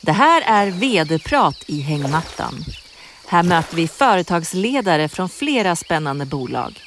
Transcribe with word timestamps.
Det 0.00 0.12
här 0.12 0.42
är 0.46 0.70
vd-prat 0.70 1.64
i 1.66 1.80
hängmattan. 1.80 2.54
Här 3.26 3.42
möter 3.42 3.76
vi 3.76 3.88
företagsledare 3.88 5.08
från 5.08 5.28
flera 5.28 5.76
spännande 5.76 6.26
bolag. 6.26 6.80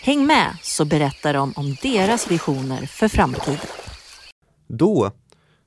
Häng 0.00 0.26
med 0.26 0.56
så 0.62 0.84
berättar 0.84 1.34
de 1.34 1.52
om 1.56 1.76
deras 1.82 2.30
visioner 2.30 2.86
för 2.86 3.08
framtiden. 3.08 3.66
Då 4.68 5.10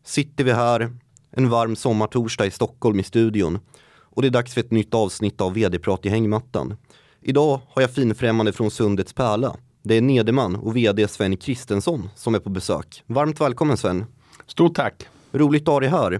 sitter 0.06 0.44
vi 0.44 0.54
här 0.54 0.98
en 1.32 1.50
varm 1.50 1.76
sommartorsdag 1.76 2.46
i 2.46 2.51
Stockholm 2.51 3.00
i 3.00 3.04
studion 3.04 3.60
och 4.20 4.22
det 4.22 4.28
är 4.28 4.31
dags 4.31 4.54
för 4.54 4.62
ett 4.62 4.72
nytt 4.72 4.94
avsnitt 4.94 5.42
av 5.42 5.54
vd-prat 5.54 6.06
i 6.06 6.10
hängmattan. 6.10 6.78
Idag 7.22 7.62
har 7.70 7.81
jag 7.81 7.92
finfrämmande 7.92 8.54
från 8.54 8.72
Sundets 8.72 9.13
pärla. 9.13 9.56
Det 9.84 9.96
är 9.96 10.02
Nederman 10.02 10.56
och 10.56 10.76
vd 10.76 11.08
Sven 11.08 11.38
Kristensson 11.38 12.10
som 12.16 12.36
är 12.36 12.40
på 12.40 12.50
besök. 12.50 13.04
Varmt 13.06 13.42
välkommen 13.42 13.78
Sven! 13.78 14.06
Stort 14.47 14.76
tack! 14.76 15.08
Roligt 15.31 15.62
att 15.62 15.68
ha 15.68 15.79
dig 15.79 15.90
här. 15.90 16.20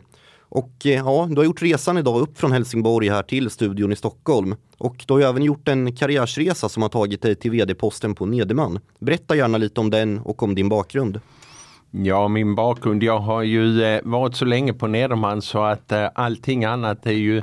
Och 0.50 0.86
eh, 0.86 0.92
ja, 0.92 1.28
du 1.30 1.36
har 1.36 1.44
gjort 1.44 1.62
resan 1.62 1.98
idag 1.98 2.22
upp 2.22 2.40
från 2.40 2.52
Helsingborg 2.52 3.10
här 3.10 3.24
till 3.24 3.50
studion 3.50 3.92
i 3.92 3.96
Stockholm. 3.96 4.56
Och 4.78 5.04
du 5.08 5.14
har 5.14 5.20
ju 5.20 5.26
även 5.26 5.44
gjort 5.44 5.68
en 5.68 5.96
karriärsresa 5.96 6.70
som 6.70 6.82
har 6.82 6.90
tagit 6.90 7.22
dig 7.22 7.36
till 7.36 7.52
vd-posten 7.52 8.16
på 8.16 8.26
Nederman. 8.26 8.80
Berätta 9.00 9.36
gärna 9.36 9.58
lite 9.58 9.80
om 9.82 9.90
den 9.90 10.20
och 10.20 10.44
om 10.44 10.56
din 10.56 10.70
bakgrund. 10.70 11.20
Ja, 11.92 12.28
min 12.28 12.56
bakgrund. 12.56 13.04
Jag 13.04 13.20
har 13.20 13.44
ju 13.44 13.84
eh, 13.84 14.02
varit 14.04 14.36
så 14.36 14.46
länge 14.46 14.74
på 14.74 14.88
Nederman 14.88 15.42
så 15.42 15.64
att 15.64 15.92
eh, 15.92 16.08
allting 16.16 16.66
annat 16.66 17.06
är 17.06 17.12
ju 17.12 17.42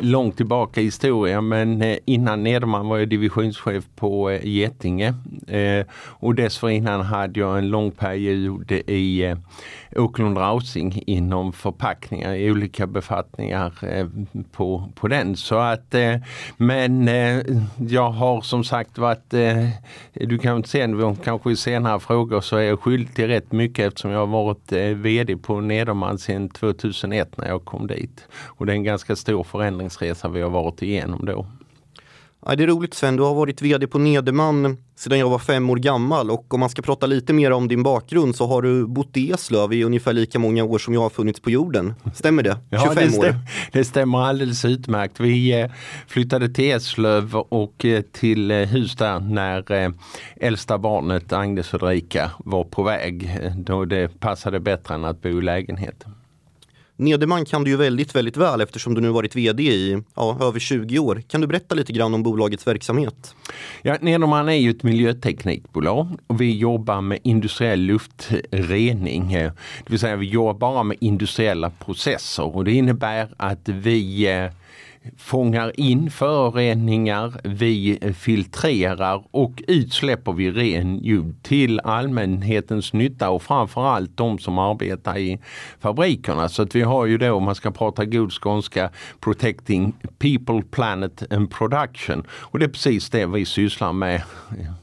långt 0.00 0.36
tillbaka 0.36 0.80
i 0.80 0.84
historien. 0.84 1.48
Men 1.48 1.98
innan 2.04 2.42
Nederman 2.42 2.88
var 2.88 2.98
jag 2.98 3.08
divisionschef 3.08 3.84
på 3.96 4.38
Getinge. 4.42 5.14
Och 6.04 6.34
dessförinnan 6.34 7.00
hade 7.00 7.40
jag 7.40 7.58
en 7.58 7.68
lång 7.68 7.90
period 7.90 8.72
i 8.72 9.34
Åkerlund 9.98 10.38
Rausing 10.38 11.02
inom 11.06 11.52
förpackningar 11.52 12.34
i 12.34 12.50
olika 12.50 12.86
befattningar 12.86 13.72
eh, 13.82 14.06
på, 14.52 14.88
på 14.94 15.08
den. 15.08 15.36
Så 15.36 15.56
att, 15.58 15.94
eh, 15.94 16.16
men 16.56 17.08
eh, 17.08 17.42
jag 17.88 18.10
har 18.10 18.40
som 18.40 18.64
sagt 18.64 18.98
varit, 18.98 19.34
eh, 19.34 19.68
du 20.12 20.38
kan 20.38 20.64
se 20.64 20.88
kanske 21.24 21.50
i 21.50 21.56
senare 21.56 22.00
frågor 22.00 22.40
så 22.40 22.56
är 22.56 22.62
jag 22.62 22.80
skyldig 22.80 23.14
till 23.14 23.26
rätt 23.26 23.52
mycket 23.52 23.66
mycket 23.66 23.86
eftersom 23.86 24.10
jag 24.10 24.18
har 24.18 24.26
varit 24.26 24.72
eh, 24.72 24.80
VD 24.80 25.36
på 25.36 25.60
Nederman 25.60 26.18
sedan 26.18 26.48
2001 26.48 27.36
när 27.36 27.48
jag 27.48 27.64
kom 27.64 27.86
dit. 27.86 28.28
Och 28.58 28.66
det 28.66 28.72
är 28.72 28.76
en 28.76 28.84
ganska 28.84 29.16
stor 29.16 29.44
förändringsresa 29.44 30.28
vi 30.28 30.42
har 30.42 30.50
varit 30.50 30.82
igenom 30.82 31.24
då. 31.26 31.46
Ja, 32.48 32.56
det 32.56 32.62
är 32.62 32.66
roligt 32.66 32.94
Sven, 32.94 33.16
du 33.16 33.22
har 33.22 33.34
varit 33.34 33.62
VD 33.62 33.86
på 33.86 33.98
Nederman 33.98 34.76
sedan 34.96 35.18
jag 35.18 35.30
var 35.30 35.38
fem 35.38 35.70
år 35.70 35.76
gammal 35.76 36.30
och 36.30 36.54
om 36.54 36.60
man 36.60 36.70
ska 36.70 36.82
prata 36.82 37.06
lite 37.06 37.32
mer 37.32 37.50
om 37.50 37.68
din 37.68 37.82
bakgrund 37.82 38.36
så 38.36 38.46
har 38.46 38.62
du 38.62 38.86
bott 38.86 39.16
i 39.16 39.32
Eslöv 39.32 39.72
i 39.72 39.84
ungefär 39.84 40.12
lika 40.12 40.38
många 40.38 40.64
år 40.64 40.78
som 40.78 40.94
jag 40.94 41.00
har 41.00 41.10
funnits 41.10 41.40
på 41.40 41.50
jorden. 41.50 41.94
Stämmer 42.14 42.42
det? 42.42 42.56
25 42.70 42.70
ja, 42.70 42.94
det 42.94 43.10
stämmer, 43.10 43.28
år? 43.28 43.36
Det 43.72 43.84
stämmer 43.84 44.18
alldeles 44.18 44.64
utmärkt. 44.64 45.20
Vi 45.20 45.60
eh, 45.60 45.70
flyttade 46.06 46.48
till 46.48 46.64
Eslöv 46.64 47.36
och 47.36 47.84
eh, 47.84 48.02
till 48.12 48.50
eh, 48.50 48.56
hus 48.56 48.96
där 48.96 49.20
när 49.20 49.92
äldsta 50.36 50.78
barnet 50.78 51.32
Agnes 51.32 51.68
Fredrika 51.68 52.30
var 52.38 52.64
på 52.64 52.82
väg. 52.82 53.38
Då 53.56 53.84
det 53.84 54.20
passade 54.20 54.60
bättre 54.60 54.94
än 54.94 55.04
att 55.04 55.22
bo 55.22 55.28
i 55.28 55.42
lägenhet. 55.42 56.04
Nederman 56.96 57.44
kan 57.44 57.64
du 57.64 57.70
ju 57.70 57.76
väldigt, 57.76 58.14
väldigt 58.14 58.36
väl 58.36 58.60
eftersom 58.60 58.94
du 58.94 59.00
nu 59.00 59.08
varit 59.08 59.36
VD 59.36 59.62
i 59.62 60.02
ja, 60.14 60.38
över 60.40 60.58
20 60.58 60.98
år. 60.98 61.22
Kan 61.28 61.40
du 61.40 61.46
berätta 61.46 61.74
lite 61.74 61.92
grann 61.92 62.14
om 62.14 62.22
bolagets 62.22 62.66
verksamhet? 62.66 63.34
Ja, 63.82 63.96
Nederman 64.00 64.48
är 64.48 64.52
ju 64.52 64.70
ett 64.70 64.82
miljöteknikbolag 64.82 66.08
och 66.26 66.40
vi 66.40 66.58
jobbar 66.58 67.00
med 67.00 67.18
industriell 67.22 67.80
luftrening. 67.80 69.32
Det 69.32 69.52
vill 69.86 69.98
säga 69.98 70.16
vi 70.16 70.26
jobbar 70.26 70.66
bara 70.66 70.82
med 70.82 70.96
industriella 71.00 71.70
processer 71.70 72.56
och 72.56 72.64
det 72.64 72.72
innebär 72.72 73.28
att 73.36 73.68
vi 73.68 74.26
eh, 74.26 74.50
fångar 75.16 75.80
in 75.80 76.10
föroreningar, 76.10 77.40
vi 77.44 77.98
filtrerar 78.18 79.24
och 79.30 79.62
utsläpper 79.68 80.32
vi 80.32 80.50
ren 80.50 80.98
ljud 80.98 81.42
till 81.42 81.80
allmänhetens 81.80 82.92
nytta 82.92 83.30
och 83.30 83.42
framförallt 83.42 84.16
de 84.16 84.38
som 84.38 84.58
arbetar 84.58 85.18
i 85.18 85.38
fabrikerna. 85.80 86.48
Så 86.48 86.62
att 86.62 86.74
vi 86.74 86.82
har 86.82 87.06
ju 87.06 87.18
då, 87.18 87.32
om 87.32 87.42
man 87.42 87.54
ska 87.54 87.70
prata 87.70 88.04
god 88.04 88.32
skånska, 88.32 88.90
Protecting 89.20 89.92
People, 90.18 90.62
Planet 90.70 91.32
and 91.32 91.50
Production. 91.50 92.24
Och 92.30 92.58
det 92.58 92.64
är 92.64 92.68
precis 92.68 93.10
det 93.10 93.26
vi 93.26 93.44
sysslar 93.44 93.92
med 93.92 94.22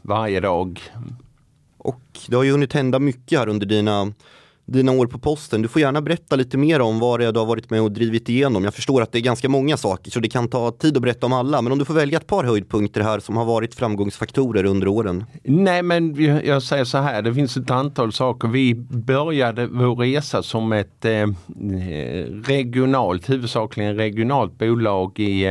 varje 0.01 0.39
dag. 0.39 0.81
Och 1.78 2.01
det 2.28 2.35
har 2.35 2.44
ju 2.44 2.51
hunnit 2.51 2.73
hända 2.73 3.00
mycket 3.00 3.39
här 3.39 3.50
under 3.50 3.66
dina 3.66 4.13
dina 4.66 4.91
år 4.91 5.07
på 5.07 5.19
posten. 5.19 5.62
Du 5.62 5.68
får 5.68 5.81
gärna 5.81 6.01
berätta 6.01 6.35
lite 6.35 6.57
mer 6.57 6.81
om 6.81 7.00
vad 7.00 7.19
det 7.19 7.25
är 7.25 7.31
du 7.31 7.40
har 7.40 7.46
varit 7.46 7.69
med 7.69 7.81
och 7.81 7.91
drivit 7.91 8.29
igenom. 8.29 8.63
Jag 8.63 8.74
förstår 8.74 9.01
att 9.01 9.12
det 9.12 9.18
är 9.18 9.22
ganska 9.22 9.50
många 9.50 9.78
saker 9.78 10.12
så 10.12 10.19
det 10.19 10.29
kan 10.29 10.47
ta 10.47 10.72
tid 10.72 10.97
att 10.97 11.03
berätta 11.03 11.25
om 11.25 11.34
alla. 11.34 11.62
Men 11.62 11.72
om 11.72 11.79
du 11.79 11.85
får 11.85 11.94
välja 11.94 12.19
ett 12.19 12.28
par 12.28 12.44
höjdpunkter 12.44 13.01
här 13.01 13.19
som 13.19 13.38
har 13.38 13.46
varit 13.46 13.75
framgångsfaktorer 13.75 14.63
under 14.63 14.88
åren. 14.88 15.25
Nej 15.44 15.84
men 15.84 16.16
jag 16.46 16.63
säger 16.63 16.84
så 16.84 16.97
här, 16.97 17.22
det 17.22 17.34
finns 17.34 17.57
ett 17.57 17.72
antal 17.72 18.13
saker. 18.13 18.47
Vi 18.47 18.75
började 18.90 19.68
vår 19.68 19.96
resa 19.96 20.44
som 20.44 20.74
ett 20.74 21.06
eh, 21.06 21.28
regionalt, 22.45 23.30
huvudsakligen 23.30 23.95
regionalt 23.95 24.57
bolag 24.57 25.19
i, 25.19 25.45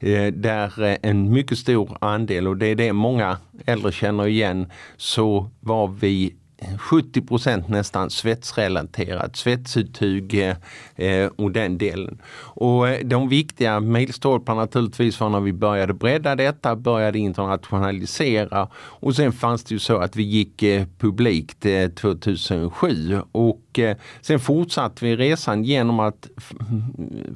eh, 0.00 0.26
där 0.26 0.82
eh, 0.82 0.96
en 1.02 1.32
mycket 1.32 1.58
stor 1.58 1.98
andel 2.00 2.48
och 2.48 2.56
det 2.56 2.66
är 2.66 2.74
det 2.74 2.92
många 2.92 3.36
äldre 3.66 3.92
känner 3.92 4.26
igen 4.26 4.66
så 4.96 5.50
var 5.60 5.88
vi 5.88 6.34
70% 6.78 7.64
nästan 7.66 8.10
svetsrelaterat, 8.10 9.36
svetsuttug 9.36 10.54
eh, 10.96 11.26
och 11.36 11.50
den 11.50 11.78
delen. 11.78 12.18
Och 12.36 12.88
eh, 12.88 13.06
de 13.06 13.28
viktiga 13.28 13.80
milstolparna 13.80 14.60
naturligtvis 14.60 15.20
var 15.20 15.28
när 15.28 15.40
vi 15.40 15.52
började 15.52 15.94
bredda 15.94 16.36
detta, 16.36 16.76
började 16.76 17.18
internationalisera 17.18 18.68
och 18.76 19.16
sen 19.16 19.32
fanns 19.32 19.64
det 19.64 19.74
ju 19.74 19.78
så 19.78 19.96
att 19.96 20.16
vi 20.16 20.22
gick 20.22 20.62
eh, 20.62 20.86
publikt 20.98 21.66
eh, 21.66 21.88
2007 21.88 23.20
och 23.32 23.78
eh, 23.78 23.96
sen 24.20 24.40
fortsatte 24.40 25.04
vi 25.04 25.16
resan 25.16 25.64
genom 25.64 26.00
att 26.00 26.28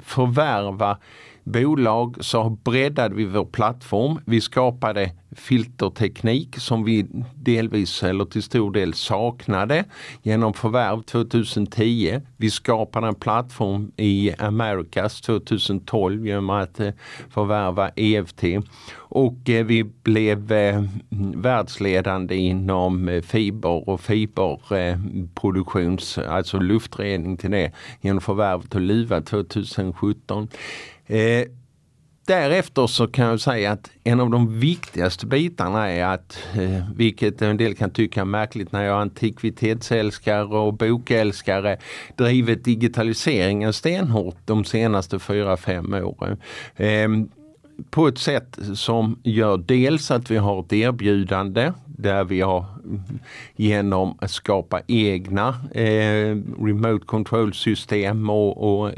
förvärva 0.03 0.97
bolag 1.45 2.17
så 2.19 2.49
breddade 2.49 3.15
vi 3.15 3.25
vår 3.25 3.45
plattform. 3.45 4.19
Vi 4.25 4.41
skapade 4.41 5.11
filterteknik 5.35 6.59
som 6.59 6.83
vi 6.83 7.05
delvis 7.35 8.03
eller 8.03 8.25
till 8.25 8.43
stor 8.43 8.71
del 8.71 8.93
saknade 8.93 9.83
genom 10.23 10.53
förvärv 10.53 11.01
2010. 11.01 12.21
Vi 12.37 12.51
skapade 12.51 13.07
en 13.07 13.15
plattform 13.15 13.91
i 13.97 14.33
Americas 14.39 15.21
2012 15.21 16.27
genom 16.27 16.49
att 16.49 16.79
eh, 16.79 16.91
förvärva 17.29 17.89
EFT 17.95 18.43
och 18.93 19.49
eh, 19.49 19.65
vi 19.65 19.83
blev 19.83 20.51
eh, 20.51 20.83
världsledande 21.35 22.35
inom 22.35 23.21
fiber 23.25 23.89
och 23.89 24.01
fiberproduktions, 24.01 26.17
alltså 26.17 26.59
luftrening 26.59 27.37
till 27.37 27.51
det 27.51 27.71
genom 28.01 28.21
förvärvet 28.21 28.75
av 28.75 28.81
Luva 28.81 29.21
2017. 29.21 30.47
Eh, 31.07 31.47
därefter 32.27 32.87
så 32.87 33.07
kan 33.07 33.25
jag 33.25 33.39
säga 33.39 33.71
att 33.71 33.91
en 34.03 34.19
av 34.19 34.29
de 34.29 34.59
viktigaste 34.59 35.25
bitarna 35.25 35.91
är 35.91 36.05
att, 36.05 36.37
eh, 36.53 36.89
vilket 36.95 37.41
en 37.41 37.57
del 37.57 37.75
kan 37.75 37.89
tycka 37.89 38.25
märkligt 38.25 38.71
när 38.71 38.83
jag 38.83 38.95
är 38.95 39.01
antikvitetsälskare 39.01 40.57
och 40.57 40.73
bokälskare, 40.73 41.77
drivit 42.15 42.63
digitaliseringen 42.63 43.73
stenhårt 43.73 44.37
de 44.45 44.65
senaste 44.65 45.19
fyra 45.19 45.57
fem 45.57 45.93
åren. 45.93 46.37
Eh, 46.75 47.09
på 47.89 48.07
ett 48.07 48.17
sätt 48.17 48.59
som 48.73 49.19
gör 49.23 49.57
dels 49.57 50.11
att 50.11 50.31
vi 50.31 50.37
har 50.37 50.59
ett 50.59 50.73
erbjudande 50.73 51.71
där 51.97 52.23
vi 52.23 52.41
har 52.41 52.65
genom 53.55 54.17
att 54.21 54.31
skapa 54.31 54.81
egna 54.87 55.47
eh, 55.71 56.37
remote 56.59 57.05
control 57.05 57.53
system 57.53 58.29
och, 58.29 58.83
och 58.83 58.91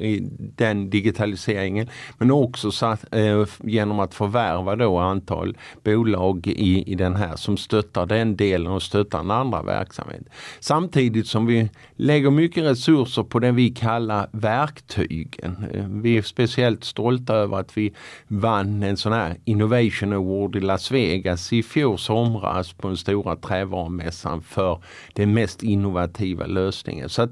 den 0.56 0.90
digitaliseringen. 0.90 1.90
Men 2.18 2.32
också 2.32 2.72
satt, 2.72 3.14
eh, 3.16 3.46
genom 3.64 4.00
att 4.00 4.14
förvärva 4.14 4.76
då 4.76 4.98
antal 4.98 5.58
bolag 5.84 6.48
i, 6.48 6.92
i 6.92 6.96
den 6.96 7.16
här 7.16 7.36
som 7.36 7.58
stöttar 7.58 8.06
den 8.06 8.36
delen 8.36 8.72
och 8.72 8.84
stöttar 8.84 9.20
den 9.20 9.32
andra 9.32 9.62
verksamheten. 9.62 10.26
Samtidigt 10.60 11.28
som 11.28 11.46
vi 11.46 11.70
lägger 11.96 12.32
mycket 12.32 12.64
resurser 12.64 13.24
på 13.24 13.40
det 13.40 13.52
vi 13.52 13.70
kallar 13.70 14.30
verktygen. 14.32 15.66
Eh, 15.74 15.86
vi 15.88 16.18
är 16.18 16.22
speciellt 16.22 16.84
stolta 16.84 17.36
över 17.36 17.58
att 17.58 17.78
vi 17.78 17.94
vann 18.28 18.84
en 18.84 18.98
sån 18.98 19.14
här 19.14 19.36
Innovation 19.46 20.14
Award 20.14 20.56
i 20.56 20.60
Las 20.60 20.92
Vegas 20.92 21.54
i 21.54 21.64
fjol 21.64 21.98
somras 21.98 22.74
på 22.88 22.90
den 22.90 22.98
stora 22.98 23.36
trävarumässan 23.36 24.42
för 24.42 24.80
den 25.14 25.34
mest 25.34 25.64
innovativa 25.64 26.46
lösningen. 26.46 27.10
Så 27.10 27.22
att 27.22 27.32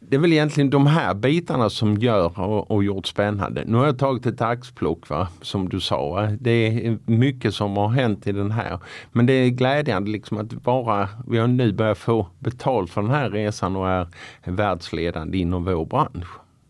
det 0.00 0.16
är 0.16 0.20
väl 0.20 0.32
egentligen 0.32 0.70
de 0.70 0.86
här 0.86 1.14
bitarna 1.14 1.70
som 1.70 1.96
gör 1.98 2.40
och, 2.40 2.70
och 2.70 2.84
gjort 2.84 3.06
spännande. 3.06 3.64
Nu 3.66 3.76
har 3.76 3.86
jag 3.86 3.98
tagit 3.98 4.26
ett 4.26 4.40
axplock 4.40 5.08
va, 5.08 5.28
som 5.42 5.68
du 5.68 5.80
sa. 5.80 6.28
Det 6.40 6.50
är 6.50 6.98
mycket 7.06 7.54
som 7.54 7.76
har 7.76 7.88
hänt 7.88 8.26
i 8.26 8.32
den 8.32 8.50
här. 8.50 8.78
Men 9.12 9.26
det 9.26 9.32
är 9.32 9.48
glädjande 9.48 10.10
liksom 10.10 10.38
att 10.38 10.52
bara, 10.52 11.08
vi 11.28 11.38
har 11.38 11.46
nu 11.46 11.72
börjat 11.72 11.98
få 11.98 12.26
betalt 12.38 12.90
för 12.90 13.02
den 13.02 13.10
här 13.10 13.30
resan 13.30 13.76
och 13.76 13.88
är 13.88 14.08
världsledande 14.44 15.38
inom 15.38 15.64
vår 15.64 15.86
bransch. 15.86 16.28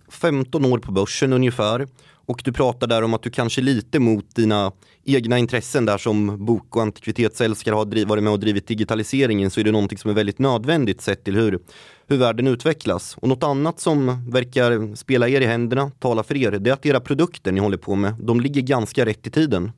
15 0.09 0.65
år 0.65 0.79
på 0.79 0.93
börsen 0.93 1.33
ungefär 1.33 1.87
och 2.29 2.41
du 2.45 2.53
pratar 2.53 2.87
där 2.87 3.03
om 3.03 3.15
att 3.15 3.23
du 3.23 3.31
kanske 3.31 3.61
lite 3.61 3.99
mot 3.99 4.35
dina 4.35 4.73
egna 5.05 5.39
intressen 5.39 5.87
där 5.87 5.99
som 5.99 6.45
bok 6.45 6.77
och 6.77 6.83
antikvitetsälskare 6.83 7.75
har 7.75 8.07
varit 8.07 8.23
med 8.23 8.33
och 8.33 8.41
drivit 8.41 8.67
digitaliseringen 8.67 9.51
så 9.51 9.61
är 9.61 9.65
det 9.65 9.73
någonting 9.73 9.99
som 9.99 10.11
är 10.11 10.15
väldigt 10.15 10.39
nödvändigt 10.39 11.01
sett 11.01 11.25
till 11.25 11.37
hur, 11.37 11.59
hur 12.07 12.17
världen 12.17 12.47
utvecklas. 12.47 13.17
Och 13.17 13.29
något 13.29 13.43
annat 13.43 13.81
som 13.81 14.31
verkar 14.31 14.97
spela 14.97 15.29
er 15.29 15.41
i 15.41 15.47
händerna, 15.47 15.91
tala 15.99 16.23
för 16.23 16.37
er, 16.37 16.51
det 16.51 16.71
är 16.71 16.75
att 16.75 16.87
era 16.87 17.01
produkter 17.01 17.53
ni 17.53 17.61
håller 17.61 17.77
på 17.77 17.95
med, 17.95 18.15
de 18.21 18.41
ligger 18.41 18.63
ganska 18.63 19.07
rätt 19.07 19.27
i 19.27 19.31
tiden. 19.31 19.73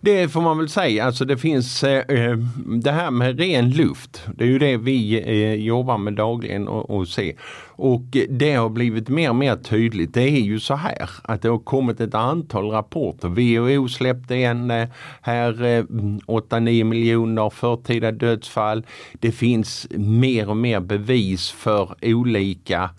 Det 0.00 0.28
får 0.28 0.40
man 0.40 0.58
väl 0.58 0.68
säga. 0.68 1.04
Alltså 1.04 1.24
det 1.24 1.36
finns 1.36 1.84
eh, 1.84 2.16
eh, 2.16 2.36
det 2.66 2.92
här 2.92 3.10
med 3.10 3.38
ren 3.38 3.70
luft. 3.70 4.26
Det 4.36 4.44
är 4.44 4.48
ju 4.48 4.58
det 4.58 4.76
vi 4.76 5.22
eh, 5.26 5.54
jobbar 5.54 5.98
med 5.98 6.12
dagligen 6.12 6.68
och, 6.68 6.90
och 6.90 7.08
ser. 7.08 7.32
Och 7.76 8.16
det 8.28 8.54
har 8.54 8.68
blivit 8.68 9.08
mer 9.08 9.28
och 9.28 9.36
mer 9.36 9.56
tydligt. 9.56 10.14
Det 10.14 10.22
är 10.22 10.40
ju 10.40 10.60
så 10.60 10.74
här 10.74 11.10
att 11.22 11.42
det 11.42 11.48
har 11.48 11.58
kommit 11.58 12.00
ett 12.00 12.14
antal 12.14 12.70
rapporter. 12.70 13.28
WHO 13.28 13.88
släppte 13.88 14.36
en 14.36 14.70
eh, 14.70 14.88
här 15.20 15.64
eh, 15.64 15.82
8-9 15.82 16.84
miljoner 16.84 17.50
förtida 17.50 18.12
dödsfall. 18.12 18.86
Det 19.12 19.32
finns 19.32 19.86
mer 19.96 20.50
och 20.50 20.56
mer 20.56 20.80
bevis 20.80 21.50
för 21.50 21.94
olika 22.02 22.90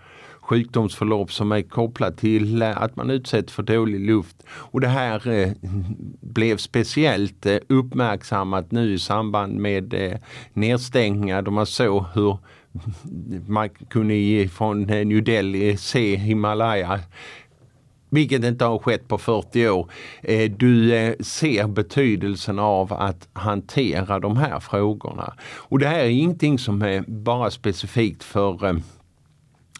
sjukdomsförlopp 0.45 1.31
som 1.31 1.51
är 1.51 1.61
kopplat 1.61 2.17
till 2.17 2.61
eh, 2.61 2.81
att 2.81 2.95
man 2.95 3.09
utsätts 3.09 3.53
för 3.53 3.63
dålig 3.63 3.99
luft. 3.99 4.43
Och 4.47 4.81
det 4.81 4.87
här 4.87 5.27
eh, 5.27 5.51
blev 6.21 6.57
speciellt 6.57 7.45
eh, 7.45 7.57
uppmärksammat 7.69 8.71
nu 8.71 8.93
i 8.93 8.99
samband 8.99 9.55
med 9.55 9.93
eh, 9.93 10.17
nedstängningar 10.53 11.41
då 11.41 11.51
man 11.51 11.65
såg 11.65 12.05
hur 12.13 12.37
man 13.47 13.69
kunde 13.69 14.47
från 14.49 14.89
eh, 14.89 15.05
New 15.05 15.23
Delhi 15.23 15.77
se 15.77 16.15
Himalaya 16.15 16.99
vilket 18.09 18.43
inte 18.43 18.65
har 18.65 18.79
skett 18.79 19.07
på 19.07 19.17
40 19.17 19.69
år. 19.69 19.91
Du 20.57 21.15
ser 21.19 21.67
betydelsen 21.67 22.59
av 22.59 22.93
att 22.93 23.27
hantera 23.33 24.19
de 24.19 24.37
här 24.37 24.59
frågorna. 24.59 25.33
Och 25.55 25.79
det 25.79 25.87
här 25.87 25.99
är 25.99 26.09
ingenting 26.09 26.59
som 26.59 26.81
är 26.81 27.03
bara 27.07 27.51
specifikt 27.51 28.23
för 28.23 28.81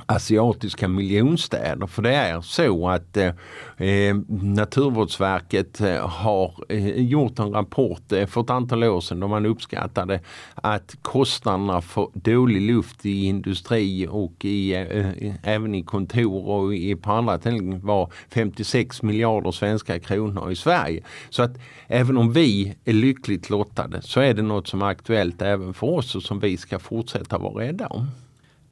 asiatiska 0.06 0.88
miljonstäder. 0.88 1.88
För 1.88 2.02
det 2.02 2.16
är 2.16 2.42
så 2.42 2.90
att 2.90 3.18
eh, 3.18 3.32
eh 3.78 4.16
Naturvårdsverket 4.28 5.82
eh, 5.82 6.08
har 6.08 6.54
eh, 6.70 7.02
gjort 7.02 7.40
en 7.40 7.54
rapport 7.54 8.12
eh, 8.12 8.26
för 8.26 8.42
ett 8.42 8.50
antal 8.50 8.84
år 8.84 9.02
sedan 9.02 9.20
då 9.20 9.28
man 9.28 9.46
uppskattade 9.46 10.20
att 10.56 10.96
kostnaderna 11.02 11.82
för 11.82 12.08
dålig 12.14 12.62
luft 12.62 13.06
i 13.06 13.26
industri 13.26 14.08
och 14.10 14.46
i, 14.46 14.74
eh, 14.74 14.82
eh 14.82 15.36
även 15.44 15.76
i 15.76 15.84
kontor 15.84 16.46
och 16.48 16.76
i, 16.76 16.96
på 16.96 17.12
andra 17.12 17.40
ställen 17.40 17.86
var 17.86 18.12
56 18.30 19.02
miljarder 19.02 19.52
svenska 19.52 20.00
kronor 20.00 20.52
i 20.52 20.56
Sverige. 20.56 21.04
Så 21.30 21.44
att 21.44 21.58
även 21.88 22.18
om 22.18 22.34
vi 22.34 22.76
är 22.86 22.94
lyckligt 22.94 23.50
lottade 23.50 24.02
så 24.02 24.20
är 24.20 24.34
det 24.34 24.42
något 24.42 24.68
som 24.68 24.82
är 24.82 24.86
aktuellt 24.86 25.42
även 25.42 25.74
för 25.74 25.88
oss 25.88 26.16
och 26.16 26.24
som 26.24 26.40
vi 26.40 26.58
ska 26.58 26.80
fortsätta 26.80 27.38
vara 27.38 27.64
rädda 27.64 27.88
om. 27.88 28.08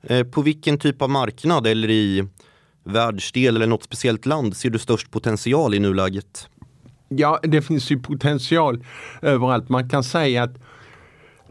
Eh, 0.03 0.23
på 0.23 0.41
vilken 0.41 0.77
typ 0.77 1.01
av 1.01 1.09
marknad 1.09 1.67
eller 1.67 1.89
i 1.89 2.27
världsdel 2.83 3.55
eller 3.55 3.67
något 3.67 3.83
speciellt 3.83 4.25
land 4.25 4.57
ser 4.57 4.69
du 4.69 4.79
störst 4.79 5.11
potential 5.11 5.73
i 5.73 5.79
nuläget? 5.79 6.50
Ja, 7.09 7.39
det 7.44 7.61
finns 7.61 7.91
ju 7.91 8.00
potential 8.00 8.83
överallt. 9.21 9.69
Man 9.69 9.89
kan 9.89 10.03
säga 10.03 10.44
att 10.44 10.57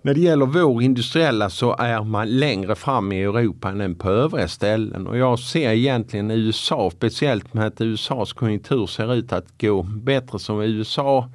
när 0.03 0.15
det 0.15 0.21
gäller 0.21 0.47
vår 0.47 0.83
industriella 0.83 1.51
så 1.51 1.77
är 1.77 2.05
man 2.05 2.39
längre 2.39 2.75
fram 2.75 3.13
i 3.13 3.23
Europa 3.23 3.69
än 3.69 3.95
på 3.95 4.11
övriga 4.11 4.49
ställen. 4.49 5.07
Och 5.07 5.17
jag 5.17 5.39
ser 5.39 5.71
egentligen 5.71 6.31
USA, 6.31 6.91
speciellt 6.91 7.55
med 7.55 7.67
att 7.67 7.81
USAs 7.81 8.33
konjunktur 8.33 8.87
ser 8.87 9.15
ut 9.15 9.33
att 9.33 9.61
gå 9.61 9.83
bättre 9.83 10.39
som 10.39 10.61
USA 10.61 11.31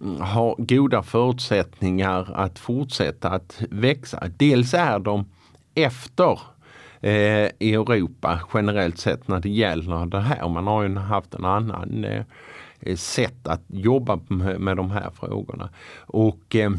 mm, 0.00 0.20
har 0.20 0.54
goda 0.58 1.02
förutsättningar 1.02 2.30
att 2.34 2.58
fortsätta 2.58 3.28
att 3.28 3.62
växa. 3.70 4.28
Dels 4.36 4.74
är 4.74 4.98
de 4.98 5.26
efter 5.74 6.40
eh, 7.00 7.48
i 7.58 7.74
Europa 7.74 8.40
generellt 8.54 8.98
sett 8.98 9.28
när 9.28 9.40
det 9.40 9.48
gäller 9.48 10.06
det 10.06 10.20
här. 10.20 10.48
Man 10.48 10.66
har 10.66 10.82
ju 10.82 10.96
haft 10.96 11.34
en 11.34 11.44
annan 11.44 12.04
eh, 12.04 12.24
sätt 12.96 13.48
att 13.48 13.62
jobba 13.66 14.20
med, 14.28 14.60
med 14.60 14.76
de 14.76 14.90
här 14.90 15.10
frågorna. 15.10 15.68
Och 15.98 16.56
eh, 16.56 16.70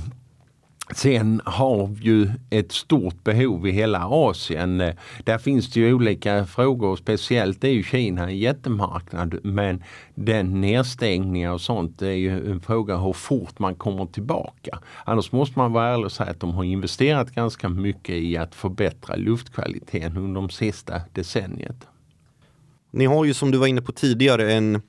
Sen 0.95 1.41
har 1.45 1.87
vi 1.87 2.03
ju 2.03 2.29
ett 2.49 2.71
stort 2.71 3.23
behov 3.23 3.67
i 3.67 3.71
hela 3.71 4.05
Asien. 4.05 4.81
Eh, 4.81 4.95
där 5.23 5.37
finns 5.37 5.71
det 5.71 5.79
ju 5.79 5.93
olika 5.93 6.45
frågor. 6.45 6.95
Speciellt 6.95 7.63
är 7.63 7.69
ju 7.69 7.83
Kina 7.83 8.23
en 8.23 8.37
jättemarknad. 8.37 9.39
Men 9.43 9.83
den 10.15 10.61
nedstängningar 10.61 11.51
och 11.51 11.61
sånt 11.61 12.01
är 12.01 12.11
ju 12.11 12.51
en 12.51 12.61
fråga 12.61 12.97
hur 12.97 13.13
fort 13.13 13.59
man 13.59 13.75
kommer 13.75 14.05
tillbaka. 14.05 14.79
Annars 15.05 15.31
måste 15.31 15.59
man 15.59 15.73
vara 15.73 15.87
ärlig 15.87 16.05
och 16.05 16.11
säga 16.11 16.31
att 16.31 16.39
de 16.39 16.51
har 16.51 16.63
investerat 16.63 17.31
ganska 17.31 17.69
mycket 17.69 18.15
i 18.15 18.37
att 18.37 18.55
förbättra 18.55 19.15
luftkvaliteten 19.15 20.17
under 20.17 20.41
de 20.41 20.49
sista 20.49 21.01
decenniet. 21.13 21.87
Ni 22.91 23.05
har 23.05 23.25
ju 23.25 23.33
som 23.33 23.51
du 23.51 23.57
var 23.57 23.67
inne 23.67 23.81
på 23.81 23.91
tidigare 23.91 24.53
en 24.53 24.81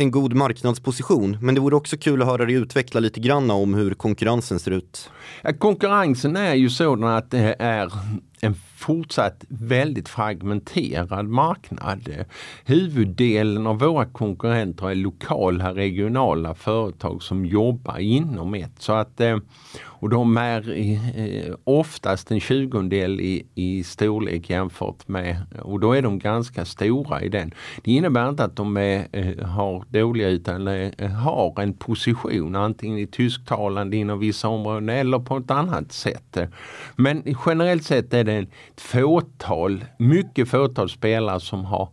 en 0.00 0.10
god 0.10 0.34
marknadsposition. 0.34 1.38
Men 1.40 1.54
det 1.54 1.60
vore 1.60 1.76
också 1.76 1.96
kul 1.96 2.22
att 2.22 2.28
höra 2.28 2.44
dig 2.44 2.54
utveckla 2.54 3.00
lite 3.00 3.20
grann 3.20 3.50
om 3.50 3.74
hur 3.74 3.94
konkurrensen 3.94 4.58
ser 4.58 4.70
ut. 4.70 5.10
Ja, 5.42 5.52
konkurrensen 5.52 6.36
är 6.36 6.54
ju 6.54 6.70
sådan 6.70 7.04
att 7.04 7.30
det 7.30 7.56
är 7.58 7.92
en 8.40 8.54
fortsatt 8.76 9.44
väldigt 9.48 10.08
fragmenterad 10.08 11.28
marknad. 11.28 12.24
Huvuddelen 12.64 13.66
av 13.66 13.78
våra 13.78 14.06
konkurrenter 14.06 14.90
är 14.90 14.94
lokala 14.94 15.74
regionala 15.74 16.54
företag 16.54 17.22
som 17.22 17.46
jobbar 17.46 17.98
inom 17.98 18.54
ett. 18.54 18.72
Så 18.78 18.92
att, 18.92 19.20
eh, 19.20 19.36
och 19.82 20.08
de 20.08 20.36
är 20.36 20.78
eh, 20.78 21.54
oftast 21.64 22.30
en 22.30 22.40
tjugondel 22.40 23.20
i, 23.20 23.46
i 23.54 23.84
storlek 23.84 24.50
jämfört 24.50 25.08
med, 25.08 25.36
och 25.62 25.80
då 25.80 25.92
är 25.92 26.02
de 26.02 26.18
ganska 26.18 26.64
stora 26.64 27.22
i 27.22 27.28
den. 27.28 27.54
Det 27.82 27.92
innebär 27.92 28.28
inte 28.28 28.44
att 28.44 28.56
de 28.56 28.76
är, 28.76 29.06
eh, 29.12 29.46
har 29.46 29.84
dåliga 29.88 30.28
utan 30.28 30.66
har 31.22 31.60
en 31.62 31.72
position 31.72 32.56
antingen 32.56 32.98
i 32.98 33.06
tysktalande 33.06 33.96
inom 33.96 34.18
vissa 34.18 34.48
områden 34.48 34.88
eller 34.88 35.18
på 35.18 35.36
ett 35.36 35.50
annat 35.50 35.92
sätt. 35.92 36.38
Men 36.96 37.22
generellt 37.46 37.84
sett 37.84 38.14
är 38.14 38.24
det 38.24 38.29
ett 38.30 38.50
fåtal, 38.76 39.84
mycket 39.98 40.48
fåtal 40.48 40.88
spelare 40.88 41.40
som 41.40 41.64
har 41.64 41.88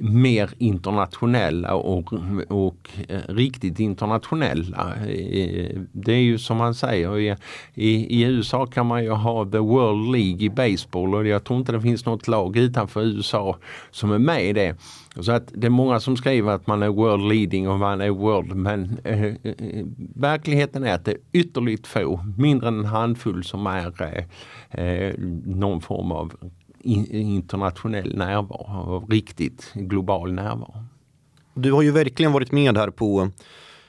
mer 0.00 0.50
internationella 0.58 1.74
och, 1.74 2.12
och 2.48 2.90
eh, 3.08 3.20
riktigt 3.28 3.80
internationella. 3.80 4.94
Eh, 4.96 5.80
det 5.92 6.12
är 6.12 6.22
ju 6.22 6.38
som 6.38 6.56
man 6.56 6.74
säger, 6.74 7.18
i, 7.18 7.36
i, 7.74 8.22
USA 8.22 8.66
kan 8.66 8.86
man 8.86 9.04
ju 9.04 9.10
ha 9.10 9.44
the 9.44 9.58
World 9.58 10.12
League 10.12 10.42
i 10.42 10.50
baseball 10.50 11.14
och 11.14 11.26
jag 11.26 11.44
tror 11.44 11.58
inte 11.58 11.72
det 11.72 11.80
finns 11.80 12.06
något 12.06 12.28
lag 12.28 12.56
utanför 12.56 13.02
USA 13.02 13.56
som 13.90 14.12
är 14.12 14.18
med 14.18 14.44
i 14.44 14.52
det. 14.52 14.76
Så 15.20 15.32
att 15.32 15.52
det 15.54 15.66
är 15.66 15.70
många 15.70 16.00
som 16.00 16.16
skriver 16.16 16.52
att 16.52 16.66
man 16.66 16.82
är 16.82 16.88
world 16.88 17.32
leading 17.32 17.68
och 17.68 17.78
man 17.78 18.00
är 18.00 18.10
world 18.10 18.54
men 18.54 18.98
eh, 19.04 19.24
eh 19.24 19.34
verkligheten 20.14 20.84
är 20.84 20.94
att 20.94 21.04
det 21.04 21.10
är 21.10 21.18
ytterligt 21.32 21.86
få, 21.86 22.24
mindre 22.38 22.68
än 22.68 22.78
en 22.78 22.84
handfull 22.84 23.44
som 23.44 23.66
är 23.66 24.26
eh 24.70 25.14
någon 25.44 25.80
form 25.80 26.12
av 26.12 26.32
internationell 26.84 28.16
närvaro, 28.16 29.06
riktigt 29.10 29.72
global 29.74 30.32
närvaro. 30.32 30.84
Du 31.54 31.72
har 31.72 31.82
ju 31.82 31.90
verkligen 31.90 32.32
varit 32.32 32.52
med 32.52 32.76
här 32.76 32.90
på 32.90 33.30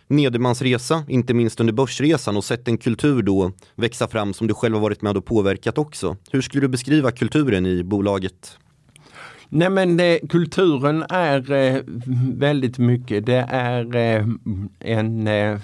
Nedermans 0.07 0.62
resa, 0.62 1.03
inte 1.07 1.33
minst 1.33 1.60
under 1.60 1.74
börsresan 1.74 2.38
och 2.38 2.43
sett 2.43 2.67
en 2.67 2.77
kultur 2.77 3.21
då 3.21 3.51
växa 3.75 4.07
fram 4.07 4.33
som 4.33 4.48
du 4.48 4.53
själv 4.53 4.75
har 4.75 4.81
varit 4.81 5.01
med 5.01 5.17
och 5.17 5.25
påverkat 5.25 5.77
också. 5.77 6.17
Hur 6.31 6.41
skulle 6.41 6.62
du 6.62 6.67
beskriva 6.67 7.12
kulturen 7.12 7.65
i 7.65 7.83
bolaget? 7.83 8.57
Nej 9.50 9.69
men 9.69 9.98
det, 9.98 10.19
kulturen 10.29 11.05
är 11.10 11.51
eh, 11.51 11.81
väldigt 12.33 12.77
mycket, 12.77 13.25
det 13.25 13.45
är 13.50 13.95
eh, 13.95 14.25
en 14.79 15.27
eh, 15.27 15.60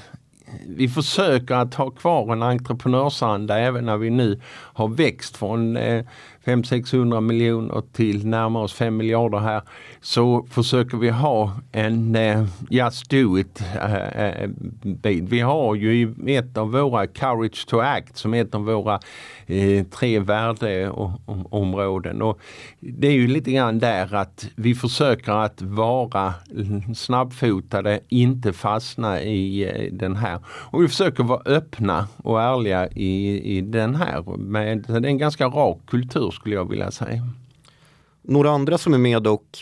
vi 0.68 0.88
försöker 0.88 1.56
att 1.56 1.74
ha 1.74 1.90
kvar 1.90 2.34
en 2.34 2.44
entreprenörsanda 2.44 3.60
även 3.60 3.86
när 3.86 3.98
vi 3.98 4.10
nu 4.10 4.42
har 4.48 4.88
växt 4.88 5.38
från 5.38 5.78
500-600 6.48 7.22
miljoner 7.22 7.84
till 7.94 8.28
närmare 8.28 8.64
oss 8.64 8.74
5 8.74 8.98
miljarder 8.98 9.38
här 9.38 9.62
så 10.02 10.48
försöker 10.50 10.98
vi 10.98 11.10
ha 11.10 11.52
en 11.72 12.16
uh, 12.16 12.48
just 12.70 13.10
do 13.10 13.38
it 13.38 13.64
uh, 13.76 14.48
bit. 14.84 15.24
Vi 15.24 15.40
har 15.40 15.76
ju 15.76 16.16
ett 16.28 16.58
av 16.58 16.72
våra 16.72 17.08
courage 17.08 17.68
to 17.68 17.80
act 17.80 18.18
som 18.18 18.34
är 18.34 18.42
ett 18.42 18.56
av 18.56 18.66
våra 18.66 19.00
uh, 19.50 19.84
tre 19.84 20.20
värdeområden. 20.20 22.22
Och 22.22 22.40
det 22.80 23.08
är 23.08 23.12
ju 23.12 23.28
lite 23.28 23.52
grann 23.52 23.80
där 23.80 24.16
att 24.16 24.50
vi 24.56 24.76
försöker 24.76 25.32
att 25.32 25.62
vara 25.62 26.34
snabbfotade, 26.96 28.00
inte 28.10 28.54
fastna 28.54 29.22
i 29.22 29.90
den 29.94 30.16
här. 30.16 30.40
Och 30.48 30.84
vi 30.84 30.88
försöker 30.88 31.24
vara 31.24 31.42
öppna 31.46 32.08
och 32.24 32.42
ärliga 32.42 32.88
i, 32.88 33.42
i 33.58 33.62
den 33.62 33.96
här. 33.96 34.38
Men 34.38 34.82
det 34.82 34.94
är 34.94 35.06
en 35.06 35.18
ganska 35.18 35.48
rak 35.48 35.80
kultur 35.88 36.37
skulle 36.40 36.56
jag 36.56 36.70
vilja 36.70 36.92
säga. 36.92 37.28
Några 38.22 38.52
andra 38.52 38.78
som 38.78 38.94
är 38.94 38.98
med 38.98 39.28
och 39.28 39.58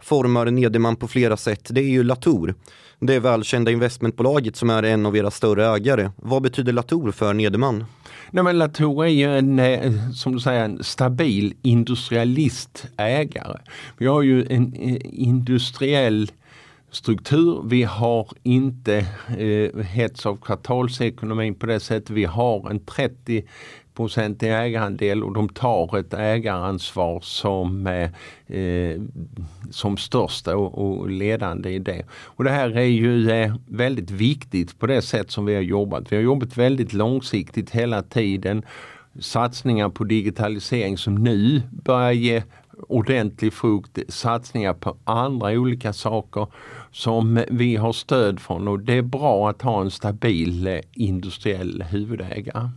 formar 0.00 0.50
Nederman 0.50 0.96
på 0.96 1.08
flera 1.08 1.36
sätt, 1.36 1.68
det 1.70 1.80
är 1.80 1.88
ju 1.88 2.02
Latour. 2.02 2.54
Det 2.98 3.18
välkända 3.18 3.70
investmentbolaget 3.70 4.56
som 4.56 4.70
är 4.70 4.82
en 4.82 5.06
av 5.06 5.16
era 5.16 5.30
större 5.30 5.66
ägare. 5.66 6.10
Vad 6.16 6.42
betyder 6.42 6.72
Latour 6.72 7.12
för 7.12 7.34
Nederman? 7.34 7.84
Nej, 8.30 8.44
men 8.44 8.58
Latour 8.58 9.04
är 9.04 9.08
ju 9.08 9.38
en, 9.38 9.58
eh, 9.58 10.10
som 10.10 10.32
du 10.32 10.40
säger, 10.40 10.64
en 10.64 10.84
stabil 10.84 11.54
industrialistägare. 11.62 13.58
Vi 13.98 14.06
har 14.06 14.22
ju 14.22 14.46
en 14.46 14.74
eh, 14.74 14.96
industriell 15.02 16.30
struktur. 16.90 17.62
Vi 17.64 17.82
har 17.82 18.28
inte 18.42 19.06
eh, 19.38 19.84
hets 19.84 20.26
av 20.26 20.36
kvartalsekonomin 20.36 21.54
på 21.54 21.66
det 21.66 21.80
sättet. 21.80 22.10
Vi 22.10 22.24
har 22.24 22.70
en 22.70 22.84
30 22.84 23.44
procentig 23.94 24.52
ägarandel 24.52 25.24
och 25.24 25.34
de 25.34 25.48
tar 25.48 25.98
ett 25.98 26.14
ägaransvar 26.14 27.20
som, 27.20 27.86
eh, 27.86 28.10
eh, 28.58 29.00
som 29.70 29.96
största 29.96 30.56
och, 30.56 30.98
och, 30.98 31.10
ledande 31.10 31.70
i 31.70 31.78
det. 31.78 32.04
Och 32.10 32.44
det 32.44 32.50
här 32.50 32.76
är 32.76 32.82
ju 32.82 33.30
eh, 33.30 33.54
väldigt 33.66 34.10
viktigt 34.10 34.78
på 34.78 34.86
det 34.86 35.02
sätt 35.02 35.30
som 35.30 35.44
vi 35.44 35.54
har 35.54 35.62
jobbat. 35.62 36.12
Vi 36.12 36.16
har 36.16 36.22
jobbat 36.22 36.56
väldigt 36.56 36.92
långsiktigt 36.92 37.70
hela 37.70 38.02
tiden. 38.02 38.62
Satsningar 39.20 39.88
på 39.88 40.04
digitalisering 40.04 40.98
som 40.98 41.14
nu 41.14 41.62
börjar 41.70 42.12
ge 42.12 42.42
ordentlig 42.88 43.52
frukt, 43.52 43.98
satsningar 44.08 44.74
på 44.74 44.96
andra 45.04 45.50
olika 45.50 45.92
saker 45.92 46.46
som 46.90 47.44
vi 47.50 47.76
har 47.76 47.92
stöd 47.92 48.40
från 48.40 48.68
och 48.68 48.80
det 48.80 48.92
är 48.92 49.02
bra 49.02 49.50
att 49.50 49.62
ha 49.62 49.80
en 49.80 49.90
stabil 49.90 50.66
eh, 50.66 50.80
industriell 50.92 51.82
huvudägare. 51.82 52.68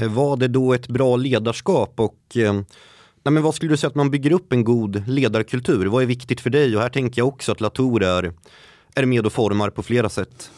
Eh, 0.00 0.08
var 0.08 0.36
det 0.36 0.48
då 0.48 0.72
ett 0.72 0.88
bra 0.88 1.16
ledarskap 1.16 2.00
och 2.00 2.36
eh, 2.36 2.52
nej 3.22 3.32
men 3.32 3.42
vad 3.42 3.54
skulle 3.54 3.72
du 3.72 3.76
säga 3.76 3.88
att 3.88 3.94
man 3.94 4.10
bygger 4.10 4.32
upp 4.32 4.52
en 4.52 4.64
god 4.64 5.08
ledarkultur? 5.08 5.86
Vad 5.86 6.02
är 6.02 6.06
viktigt 6.06 6.40
för 6.40 6.50
dig? 6.50 6.76
Och 6.76 6.82
här 6.82 6.88
tänker 6.88 7.20
jag 7.20 7.28
också 7.28 7.52
att 7.52 7.60
Latour 7.60 8.02
är, 8.02 8.32
är 8.94 9.06
med 9.06 9.26
och 9.26 9.32
formar 9.32 9.70
på 9.70 9.82
flera 9.82 10.08
sätt. 10.08 10.50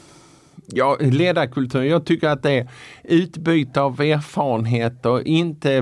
Ja, 0.67 0.97
ledarkultur. 1.01 1.83
Jag 1.83 2.07
tycker 2.07 2.29
att 2.29 2.43
det 2.43 2.53
är 2.53 2.69
utbyte 3.05 3.81
av 3.81 4.01
erfarenheter, 4.01 5.29
inte, 5.29 5.75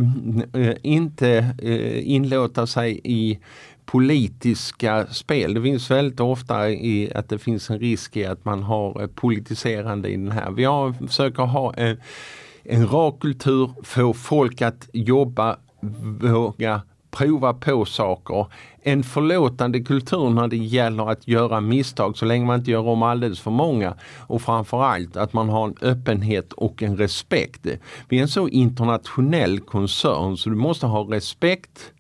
eh, 0.55 0.75
inte 0.83 1.57
inlåta 2.03 2.67
sig 2.67 3.00
i 3.05 3.38
politiska 3.85 5.07
spel. 5.07 5.55
Det 5.55 5.62
finns 5.62 5.91
väldigt 5.91 6.21
ofta 6.21 6.71
i 6.71 7.12
att 7.15 7.29
det 7.29 7.38
finns 7.38 7.71
en 7.71 7.79
risk 7.79 8.17
i 8.17 8.25
att 8.25 8.45
man 8.45 8.62
har 8.62 9.07
politiserande 9.07 10.09
i 10.09 10.17
den 10.17 10.33
här. 10.33 10.50
Vi 10.50 10.65
har, 10.65 11.07
försöker 11.07 11.43
ha 11.43 11.75
en, 12.69 12.87
rak 12.87 13.21
kultur, 13.21 13.71
få 13.83 14.13
folk 14.13 14.63
att 14.63 14.89
jobba, 14.93 15.57
våga 16.21 16.83
prova 17.11 17.55
på 17.55 17.85
saker. 17.85 18.47
En 18.83 19.03
förlåtande 19.03 19.81
kultur 19.81 20.31
när 20.31 20.49
det 20.49 20.57
gäller 20.57 21.11
att 21.11 21.29
göra 21.29 21.61
misstag 21.61 22.17
så 22.17 22.25
länge 22.25 22.47
man 22.47 22.59
inte 22.59 22.71
gör 22.71 22.87
om 22.87 23.03
alldeles 23.03 23.41
för 23.41 23.51
många. 23.51 23.95
Och 24.17 24.43
framförallt 24.43 25.17
att 25.17 25.33
man 25.33 25.49
har 25.49 25.67
en 25.67 25.75
öppenhet 25.81 26.53
och 26.53 26.83
en 26.83 26.97
respekt. 26.97 27.67
Vi 28.09 28.19
är 28.19 28.23
en 28.23 28.29
så 28.29 28.49
internationell 28.49 29.61
koncern 29.61 30.37
så 30.37 30.51
du 30.51 30.57
måste 30.57 30.87
ha 30.87 31.01
respekt 31.01 31.93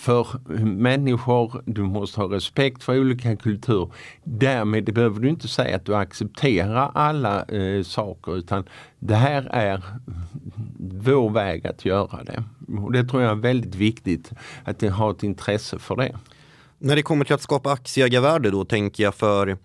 för 0.00 0.26
människor, 0.64 1.62
du 1.66 1.82
måste 1.82 2.20
ha 2.20 2.34
respekt 2.34 2.82
för 2.82 3.00
olika 3.00 3.36
kulturer. 3.36 3.88
Därmed 4.24 4.94
behöver 4.94 5.20
du 5.20 5.28
inte 5.28 5.48
säga 5.48 5.76
att 5.76 5.84
du 5.84 5.96
accepterar 5.96 6.90
alla 6.94 7.44
eh, 7.44 7.82
saker 7.82 8.36
utan 8.36 8.64
det 8.98 9.14
här 9.14 9.42
är 9.50 9.84
vår 10.78 11.30
väg 11.30 11.66
att 11.66 11.84
göra 11.84 12.24
det. 12.24 12.44
Och 12.82 12.92
det 12.92 13.04
tror 13.04 13.22
jag 13.22 13.30
är 13.30 13.34
väldigt 13.34 13.74
viktigt 13.74 14.30
att 14.64 14.82
ha 14.82 14.90
har 14.90 15.10
ett 15.10 15.22
intresse 15.22 15.78
för 15.78 15.96
det. 15.96 16.18
När 16.78 16.96
det 16.96 17.02
kommer 17.02 17.24
till 17.24 17.34
att 17.34 17.42
skapa 17.42 17.72
aktieägarvärde 17.72 18.50
då 18.50 18.64
tänker 18.64 19.02
jag 19.02 19.14
för 19.14 19.56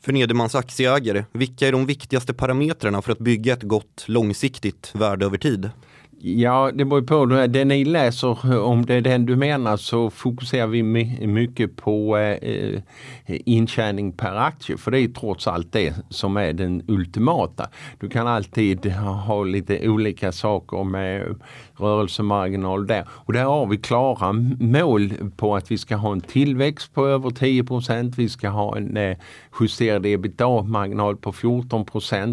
för 0.00 0.12
Nedermans 0.12 0.54
aktieägare, 0.54 1.24
vilka 1.32 1.68
är 1.68 1.72
de 1.72 1.86
viktigaste 1.86 2.34
parametrarna 2.34 3.02
för 3.02 3.12
att 3.12 3.18
bygga 3.18 3.52
ett 3.52 3.62
gott 3.62 4.04
långsiktigt 4.08 4.90
värde 4.94 5.26
över 5.26 5.38
tid? 5.38 5.70
Ja, 6.18 6.70
det 6.74 6.84
beror 6.84 7.02
på. 7.02 7.46
Det 7.46 7.64
ni 7.64 7.84
läser, 7.84 8.58
om 8.62 8.86
det 8.86 8.94
är 8.94 9.00
den 9.00 9.26
du 9.26 9.36
menar, 9.36 9.76
så 9.76 10.10
fokuserar 10.10 10.66
vi 10.66 10.82
mycket 11.26 11.76
på 11.76 12.16
eh, 12.16 12.38
eh, 12.42 12.80
intjäning 13.26 14.12
per 14.12 14.34
aktie. 14.34 14.76
För 14.76 14.90
det 14.90 15.00
är 15.00 15.08
trots 15.08 15.46
allt 15.46 15.72
det 15.72 15.94
som 16.08 16.36
är 16.36 16.52
den 16.52 16.82
ultimata. 16.88 17.68
Du 18.00 18.08
kan 18.08 18.26
alltid 18.26 18.86
ha 18.92 19.44
lite 19.44 19.88
olika 19.88 20.32
saker 20.32 20.84
med 20.84 21.36
rörelsemarginal 21.76 22.86
där. 22.86 23.04
Och 23.08 23.32
där 23.32 23.44
har 23.44 23.66
vi 23.66 23.76
klara 23.76 24.32
mål 24.60 25.12
på 25.36 25.56
att 25.56 25.70
vi 25.70 25.78
ska 25.78 25.96
ha 25.96 26.12
en 26.12 26.20
tillväxt 26.20 26.94
på 26.94 27.06
över 27.06 27.30
10% 27.30 28.14
Vi 28.16 28.28
ska 28.28 28.48
ha 28.48 28.76
en 28.76 28.96
eh, 28.96 29.16
justerad 29.60 30.06
ebitda-marginal 30.06 31.16
på 31.16 31.32
14 31.32 31.84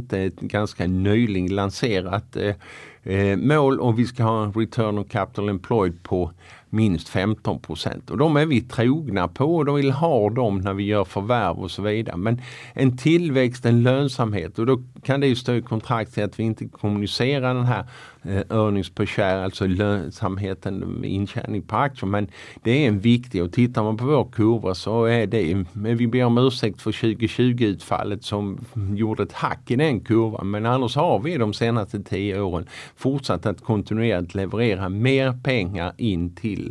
Det 0.08 0.18
är 0.18 0.28
ett 0.28 0.40
ganska 0.40 0.88
nyligen 0.88 1.56
lanserat 1.56 2.36
eh, 2.36 2.56
Eh, 3.04 3.38
mål 3.38 3.80
om 3.80 3.96
vi 3.96 4.06
ska 4.06 4.24
ha 4.24 4.44
en 4.44 4.54
return 4.54 4.98
on 4.98 5.04
capital 5.04 5.50
employed 5.50 6.04
på 6.04 6.32
minst 6.74 7.10
15 7.10 7.60
procent. 7.60 8.10
Och 8.10 8.18
de 8.18 8.38
är 8.38 8.46
vi 8.46 8.62
trogna 8.62 9.28
på 9.28 9.56
och 9.56 9.66
de 9.66 9.76
vill 9.76 9.92
ha 9.92 10.30
dem 10.30 10.58
när 10.58 10.74
vi 10.74 10.84
gör 10.84 11.04
förvärv 11.04 11.60
och 11.60 11.72
så 11.72 11.82
vidare. 11.82 12.18
Men 12.18 12.42
en 12.74 12.98
tillväxt, 12.98 13.66
en 13.66 13.84
lönsamhet 13.84 14.60
och 14.60 14.66
då 14.66 14.84
kan 15.04 15.20
det 15.20 15.28
ju 15.28 15.36
stå 15.36 15.54
i 15.54 15.62
kontrakt 15.62 16.14
till 16.14 16.24
att 16.24 16.40
vi 16.40 16.44
inte 16.44 16.68
kommunicerar 16.68 17.54
den 17.54 17.66
här 17.66 17.86
eh, 18.24 18.38
earnings 18.38 18.90
per 18.90 19.06
share, 19.06 19.44
alltså 19.44 19.68
lönsamheten 19.68 21.04
intjäning 21.06 21.62
på 21.62 21.76
aktier. 21.76 22.10
Men 22.10 22.28
det 22.64 22.72
är 22.72 22.88
en 22.88 23.00
viktig 23.00 23.44
och 23.44 23.54
tittar 23.54 23.84
man 23.84 23.98
på 23.98 24.06
vår 24.06 24.32
kurva 24.32 24.76
så 24.76 25.06
är 25.06 25.28
det, 25.28 25.66
men 25.74 25.98
vi 25.98 26.08
ber 26.08 26.24
om 26.24 26.38
ursäkt 26.38 26.82
för 26.82 26.92
2020 26.92 27.64
utfallet 27.64 28.24
som 28.24 28.58
gjorde 28.96 29.24
ett 29.24 29.34
hack 29.34 29.72
i 29.72 29.76
den 29.76 30.00
kurvan. 30.00 30.52
Men 30.52 30.66
annars 30.66 30.96
har 30.96 31.20
vi 31.20 31.38
de 31.38 31.54
senaste 31.54 32.04
tio 32.04 32.42
åren 32.42 32.68
fortsatt 32.96 33.46
att 33.46 33.62
kontinuerligt 33.62 34.36
leverera 34.36 34.90
mer 34.90 35.40
pengar 35.44 35.94
in 35.98 36.36
till 36.36 36.63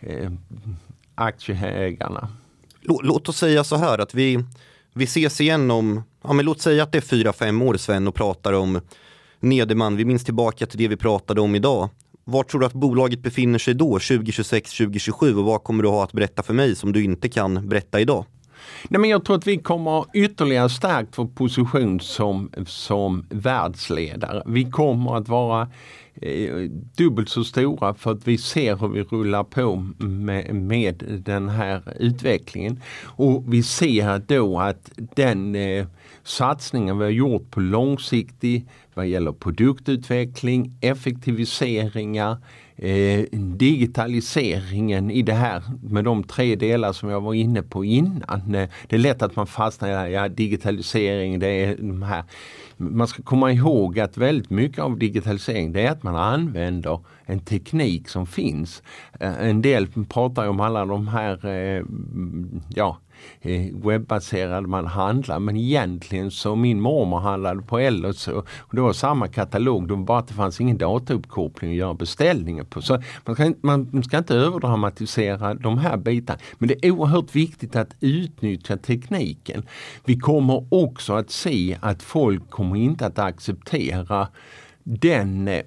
eh, 0.00 0.30
aktieägarna. 1.14 2.28
Låt 3.02 3.28
oss 3.28 3.36
säga 3.36 3.64
så 3.64 3.76
här 3.76 3.98
att 3.98 4.14
vi, 4.14 4.44
vi 4.94 5.04
ses 5.04 5.40
igen 5.40 5.70
om, 5.70 6.02
ja 6.22 6.32
men 6.32 6.44
låt 6.44 6.60
säga 6.60 6.82
att 6.82 6.92
det 6.92 6.98
är 6.98 7.02
fyra, 7.02 7.32
fem 7.32 7.62
år 7.62 7.76
Sven 7.76 8.08
och 8.08 8.14
pratar 8.14 8.52
om 8.52 8.80
Nederman. 9.40 9.96
Vi 9.96 10.04
minns 10.04 10.24
tillbaka 10.24 10.66
till 10.66 10.78
det 10.78 10.88
vi 10.88 10.96
pratade 10.96 11.40
om 11.40 11.54
idag. 11.54 11.88
Var 12.24 12.42
tror 12.42 12.60
du 12.60 12.66
att 12.66 12.72
bolaget 12.72 13.22
befinner 13.22 13.58
sig 13.58 13.74
då, 13.74 13.98
2026, 13.98 14.76
2027 14.76 15.36
och 15.36 15.44
vad 15.44 15.64
kommer 15.64 15.82
du 15.82 15.88
ha 15.88 16.04
att 16.04 16.12
berätta 16.12 16.42
för 16.42 16.54
mig 16.54 16.76
som 16.76 16.92
du 16.92 17.04
inte 17.04 17.28
kan 17.28 17.68
berätta 17.68 18.00
idag? 18.00 18.24
Nej, 18.88 19.00
men 19.00 19.10
jag 19.10 19.24
tror 19.24 19.36
att 19.36 19.46
vi 19.46 19.58
kommer 19.58 20.04
ytterligare 20.14 20.68
stärkt 20.68 21.18
vår 21.18 21.26
position 21.26 22.00
som, 22.00 22.50
som 22.66 23.26
världsledare. 23.30 24.42
Vi 24.46 24.70
kommer 24.70 25.16
att 25.16 25.28
vara 25.28 25.68
eh, 26.22 26.54
dubbelt 26.96 27.28
så 27.28 27.44
stora 27.44 27.94
för 27.94 28.12
att 28.12 28.28
vi 28.28 28.38
ser 28.38 28.76
hur 28.76 28.88
vi 28.88 29.02
rullar 29.02 29.44
på 29.44 29.76
med, 29.98 30.54
med 30.54 31.22
den 31.24 31.48
här 31.48 31.82
utvecklingen. 31.98 32.80
Och 33.04 33.44
vi 33.54 33.62
ser 33.62 34.18
då 34.18 34.58
att 34.58 34.90
den 34.96 35.54
eh, 35.54 35.86
satsningen 36.24 36.98
vi 36.98 37.04
har 37.04 37.10
gjort 37.10 37.50
på 37.50 37.60
långsiktig 37.60 38.66
vad 38.94 39.06
gäller 39.06 39.32
produktutveckling, 39.32 40.78
effektiviseringar, 40.80 42.36
eh, 42.82 43.24
digitaliseringen 43.32 45.10
i 45.10 45.22
det 45.22 45.32
här 45.32 45.62
med 45.82 46.04
de 46.04 46.24
tre 46.24 46.56
delar 46.56 46.92
som 46.92 47.08
jag 47.08 47.20
var 47.20 47.34
inne 47.34 47.62
på 47.62 47.84
innan. 47.84 48.54
Eh, 48.54 48.68
det 48.86 48.96
är 48.96 48.98
lätt 48.98 49.22
att 49.22 49.36
man 49.36 49.46
fastnar 49.46 50.08
i 50.08 50.12
ja, 50.12 50.28
digitalisering, 50.28 51.38
det 51.38 51.46
är 51.46 51.76
de 51.76 52.02
här. 52.02 52.24
Man 52.82 53.08
ska 53.08 53.22
komma 53.22 53.52
ihåg 53.52 53.98
att 54.00 54.16
väldigt 54.16 54.50
mycket 54.50 54.78
av 54.78 54.98
digitalisering 54.98 55.72
det 55.72 55.86
är 55.86 55.90
att 55.90 56.02
man 56.02 56.16
använder 56.16 57.00
en 57.24 57.40
teknik 57.40 58.08
som 58.08 58.26
finns. 58.26 58.82
Eh, 59.20 59.48
en 59.48 59.62
del 59.62 59.86
pratar 60.08 60.48
om 60.48 60.60
alla 60.60 60.84
de 60.84 61.08
här 61.08 61.46
eh, 61.46 61.84
ja, 62.74 62.98
eh, 63.40 63.74
webbaserade 63.74 64.66
man 64.66 64.86
handlar. 64.86 65.38
Men 65.38 65.56
egentligen 65.56 66.30
så 66.30 66.56
min 66.56 66.80
mormor 66.80 67.18
handlade 67.18 67.62
på 67.62 67.78
Ellos 67.78 68.28
och 68.28 68.46
det 68.70 68.80
var 68.80 68.92
samma 68.92 69.28
katalog. 69.28 69.88
Det 69.88 69.94
var 69.94 70.02
bara 70.02 70.18
att 70.18 70.28
det 70.28 70.34
fanns 70.34 70.60
ingen 70.60 70.78
datauppkoppling 70.78 71.70
att 71.70 71.76
göra 71.76 71.94
beställningar 71.94 72.64
på. 72.64 72.82
Så 72.82 73.02
man 73.24 73.34
ska, 73.34 73.52
man 73.60 74.02
ska 74.02 74.18
inte 74.18 74.34
överdramatisera 74.34 75.54
de 75.54 75.78
här 75.78 75.96
bitarna. 75.96 76.38
Men 76.58 76.68
det 76.68 76.86
är 76.86 76.90
oerhört 76.90 77.36
viktigt 77.36 77.76
att 77.76 77.94
utnyttja 78.00 78.76
tekniken. 78.76 79.62
Vi 80.04 80.18
kommer 80.18 80.64
också 80.70 81.12
att 81.12 81.30
se 81.30 81.78
att 81.80 82.02
folk 82.02 82.50
kommer 82.50 82.69
kommer 82.70 82.82
inte 82.82 83.06
att 83.06 83.18
acceptera 83.18 84.28
den 84.84 85.48
eh, 85.48 85.62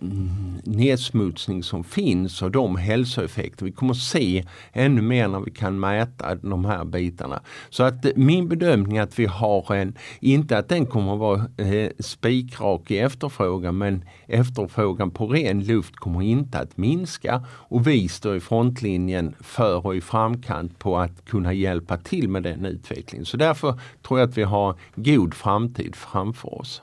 nedsmutsning 0.64 1.64
som 1.64 1.84
finns 1.84 2.42
och 2.42 2.52
de 2.52 2.76
hälsoeffekter. 2.76 3.66
Vi 3.66 3.72
kommer 3.72 3.94
se 3.94 4.46
ännu 4.74 5.02
mer 5.02 5.28
när 5.28 5.40
vi 5.40 5.52
kan 5.52 5.80
mäta 5.80 6.36
de 6.36 6.66
här 6.66 6.86
bitarna. 6.86 7.42
Så 7.70 7.84
att 7.84 8.06
eh, 8.06 8.12
min 8.16 8.48
bedömning 8.50 8.98
är 8.98 9.02
att 9.02 9.20
vi 9.20 9.26
har 9.26 9.76
en, 9.76 9.98
inte 10.20 10.58
att 10.58 10.70
den 10.70 10.86
kommer 10.86 11.14
att 11.14 11.20
vara 11.20 11.46
eh, 11.58 11.90
spikrak 12.00 12.92
i 12.92 12.98
efterfrågan 12.98 13.78
men 13.78 14.06
efterfrågan 14.28 15.12
på 15.12 15.28
ren 15.28 15.64
luft 15.64 15.96
kommer 15.96 16.22
inte 16.22 16.60
att 16.60 16.78
minska 16.78 17.46
och 17.50 17.88
vi 17.88 18.08
står 18.08 18.36
i 18.36 18.40
frontlinjen 18.40 19.36
för 19.40 19.86
och 19.86 19.96
i 19.96 20.02
framkant 20.02 20.80
på 20.80 20.98
att 20.98 21.26
kunna 21.26 21.54
hjälpa 21.54 21.98
till 21.98 22.30
med 22.30 22.44
den 22.44 22.66
utvecklingen. 22.66 23.26
Så 23.26 23.38
därför 23.38 23.80
tror 24.08 24.20
jag 24.20 24.30
att 24.30 24.38
vi 24.38 24.44
har 24.44 24.76
god 24.96 25.34
framtid 25.34 25.96
framför 25.96 26.60
oss. 26.60 26.82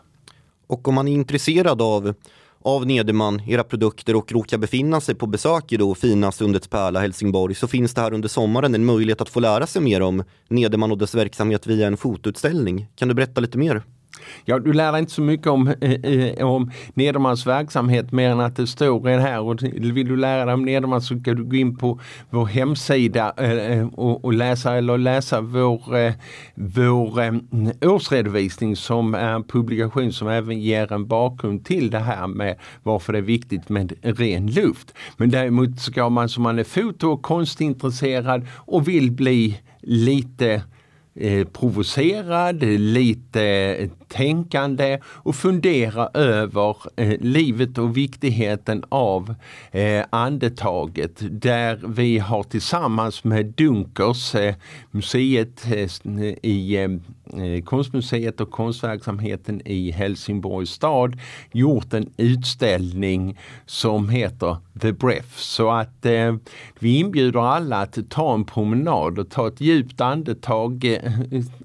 Och 0.70 0.88
om 0.88 0.94
man 0.94 1.08
är 1.08 1.12
intresserad 1.12 1.82
av, 1.82 2.14
av 2.62 2.86
Nederman, 2.86 3.42
era 3.48 3.64
produkter 3.64 4.16
och 4.16 4.32
råkar 4.32 4.58
befinna 4.58 5.00
sig 5.00 5.14
på 5.14 5.26
besök 5.26 5.72
i 5.72 5.76
då 5.76 5.94
fina 5.94 6.32
Sundets 6.32 6.68
pärla 6.68 7.00
Helsingborg 7.00 7.54
så 7.54 7.68
finns 7.68 7.94
det 7.94 8.00
här 8.00 8.12
under 8.12 8.28
sommaren 8.28 8.74
en 8.74 8.84
möjlighet 8.84 9.20
att 9.20 9.28
få 9.28 9.40
lära 9.40 9.66
sig 9.66 9.82
mer 9.82 10.02
om 10.02 10.24
Nederman 10.48 10.92
och 10.92 10.98
dess 10.98 11.14
verksamhet 11.14 11.66
via 11.66 11.86
en 11.86 11.96
fotoutställning. 11.96 12.86
Kan 12.94 13.08
du 13.08 13.14
berätta 13.14 13.40
lite 13.40 13.58
mer? 13.58 13.82
Ja, 14.44 14.58
du 14.58 14.72
lär 14.72 14.92
dig 14.92 15.00
inte 15.00 15.12
så 15.12 15.22
mycket 15.22 15.46
om, 15.46 15.68
eh, 15.80 15.92
eh 15.92 16.46
om 16.46 16.70
Nedermans 16.94 17.46
verksamhet 17.46 18.12
mer 18.12 18.30
än 18.30 18.40
att 18.40 18.56
det 18.56 18.66
står 18.66 19.08
en 19.08 19.20
här. 19.20 19.40
Och 19.40 19.62
vill 19.62 20.08
du 20.08 20.16
lära 20.16 20.44
dig 20.44 20.54
om 20.54 20.64
Nederman 20.64 21.02
så 21.02 21.20
ska 21.20 21.34
du 21.34 21.44
gå 21.44 21.56
in 21.56 21.76
på 21.76 22.00
vår 22.30 22.46
hemsida 22.46 23.32
eh, 23.36 23.50
eh, 23.50 23.86
och, 23.86 24.24
och, 24.24 24.32
läsa 24.32 24.74
eller 24.76 24.98
läsa 24.98 25.40
vår, 25.40 25.96
eh, 25.96 26.12
vår 26.54 27.20
eh, 27.20 27.32
årsredovisning 27.82 28.76
som 28.76 29.14
är 29.14 29.34
en 29.34 29.44
publikation 29.44 30.12
som 30.12 30.28
även 30.28 30.60
ger 30.60 30.92
en 30.92 31.06
bakgrund 31.06 31.64
till 31.64 31.90
det 31.90 31.98
här 31.98 32.26
med 32.26 32.56
varför 32.82 33.12
det 33.12 33.18
är 33.18 33.22
viktigt 33.22 33.68
med 33.68 33.92
ren 34.02 34.46
luft. 34.46 34.94
Men 35.16 35.30
däremot 35.30 35.80
ska 35.80 36.08
man 36.08 36.28
som 36.28 36.42
man 36.42 36.58
är 36.58 36.64
foto 36.64 37.08
och 37.08 37.22
konstintresserad 37.22 38.46
och 38.56 38.88
vill 38.88 39.10
bli 39.10 39.60
lite 39.82 40.62
eh, 41.14 41.46
provocerad, 41.46 42.62
lite 42.62 43.42
eh, 43.42 43.90
tänkande 44.10 44.98
och 45.04 45.36
fundera 45.36 46.08
över 46.14 46.76
eh, 46.96 47.20
livet 47.20 47.78
och 47.78 47.96
viktigheten 47.96 48.84
av 48.88 49.34
eh, 49.70 50.04
andetaget 50.10 51.42
där 51.42 51.80
vi 51.86 52.18
har 52.18 52.42
tillsammans 52.42 53.24
med 53.24 53.46
Dunkers, 53.46 54.34
eh, 54.34 54.54
museet 54.90 55.66
eh, 55.66 56.22
i 56.42 56.76
eh, 56.76 56.90
eh, 57.42 57.62
Konstmuseet 57.64 58.40
och 58.40 58.50
konstverksamheten 58.50 59.62
i 59.64 59.90
Helsingborgs 59.90 60.70
stad 60.70 61.18
gjort 61.52 61.92
en 61.92 62.10
utställning 62.16 63.38
som 63.66 64.08
heter 64.08 64.56
The 64.80 64.92
Breath. 64.92 65.36
Så 65.36 65.70
att 65.70 66.06
eh, 66.06 66.34
vi 66.78 66.98
inbjuder 66.98 67.40
alla 67.40 67.76
att 67.76 67.98
ta 68.10 68.34
en 68.34 68.44
promenad 68.44 69.18
och 69.18 69.30
ta 69.30 69.48
ett 69.48 69.60
djupt 69.60 70.00
andetag, 70.00 70.84
eh, 70.84 71.12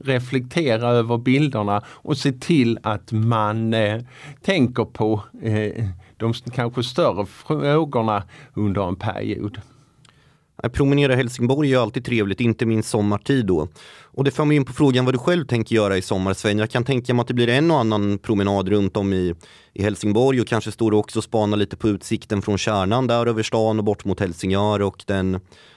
reflektera 0.03 0.89
över 0.89 1.17
bilderna 1.17 1.81
och 1.87 2.17
se 2.17 2.31
till 2.41 2.79
att 2.83 3.11
man 3.11 3.73
eh, 3.73 4.01
tänker 4.41 4.85
på 4.85 5.23
eh, 5.41 5.85
de 6.17 6.33
kanske 6.33 6.83
större 6.83 7.25
frågorna 7.25 8.23
under 8.53 8.87
en 8.87 8.95
period. 8.95 9.61
Att 10.57 10.73
promenera 10.73 11.13
i 11.13 11.15
Helsingborg 11.15 11.73
är 11.73 11.79
alltid 11.79 12.05
trevligt, 12.05 12.41
inte 12.41 12.65
minst 12.65 12.89
sommartid 12.89 13.45
då. 13.45 13.67
Och 14.03 14.23
det 14.23 14.31
för 14.31 14.45
mig 14.45 14.57
in 14.57 14.65
på 14.65 14.73
frågan 14.73 15.05
vad 15.05 15.13
du 15.13 15.17
själv 15.17 15.45
tänker 15.45 15.75
göra 15.75 15.97
i 15.97 16.01
sommar 16.01 16.33
Sven. 16.33 16.59
Jag 16.59 16.69
kan 16.69 16.83
tänka 16.83 17.13
mig 17.13 17.21
att 17.21 17.27
det 17.27 17.33
blir 17.33 17.49
en 17.49 17.71
och 17.71 17.79
annan 17.79 18.17
promenad 18.17 18.69
runt 18.69 18.97
om 18.97 19.13
i, 19.13 19.33
i 19.73 19.83
Helsingborg 19.83 20.41
och 20.41 20.47
kanske 20.47 20.71
står 20.71 20.91
du 20.91 20.97
också 20.97 21.19
och 21.19 21.23
spanar 21.23 21.57
lite 21.57 21.77
på 21.77 21.89
utsikten 21.89 22.41
från 22.41 22.57
kärnan 22.57 23.07
där 23.07 23.25
över 23.25 23.43
stan 23.43 23.79
och 23.79 23.85
bort 23.85 24.05
mot 24.05 24.19
Helsingör 24.19 24.81
och 24.81 25.03
den, 25.07 25.31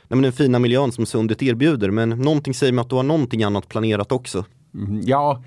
nej 0.09 0.23
den 0.23 0.33
fina 0.33 0.59
miljön 0.59 0.93
som 0.93 1.07
Sundet 1.07 1.43
erbjuder. 1.43 1.91
Men 1.91 2.09
någonting 2.09 2.55
säger 2.55 2.73
mig 2.73 2.83
att 2.83 2.91
du 2.91 2.97
har 2.97 3.03
någonting 3.03 3.43
annat 3.43 3.69
planerat 3.69 4.13
också. 4.13 4.45
Ja, 5.03 5.43